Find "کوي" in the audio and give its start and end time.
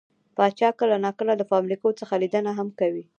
2.79-3.03